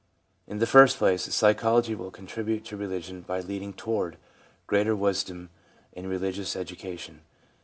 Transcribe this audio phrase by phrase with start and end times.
[0.47, 4.15] In the first place, psychology will contribute to religion by leading tozvard
[4.65, 5.51] greater wisdom
[5.93, 7.21] in religious education.